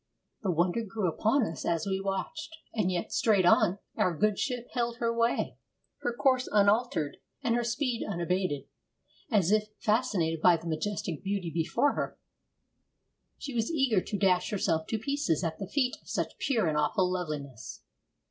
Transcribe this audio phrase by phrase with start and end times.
[0.41, 2.57] The wonder grew upon us as we watched.
[2.73, 5.59] And yet, straight on, our good ship held her way,
[5.99, 8.63] her course unaltered and her speed unabated,
[9.29, 12.17] as if, fascinated by the majestic beauty before her,
[13.37, 16.79] she were eager to dash herself to pieces at the feet of such pure and
[16.79, 17.83] awful loveliness.